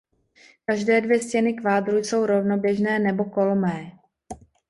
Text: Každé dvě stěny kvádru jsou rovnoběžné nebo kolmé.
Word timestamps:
Každé 0.65 1.01
dvě 1.01 1.19
stěny 1.21 1.53
kvádru 1.53 1.97
jsou 1.97 2.25
rovnoběžné 2.25 2.99
nebo 2.99 3.25
kolmé. 3.25 3.91